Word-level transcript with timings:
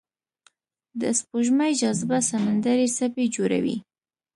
د 1.01 1.01
سپوږمۍ 1.19 1.71
جاذبه 1.81 2.17
سمندري 2.29 2.87
څپې 2.97 3.25
جوړوي. 3.35 3.77